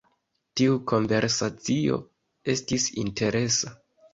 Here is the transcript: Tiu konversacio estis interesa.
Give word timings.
Tiu 0.61 0.77
konversacio 0.91 1.99
estis 2.55 2.89
interesa. 3.07 3.79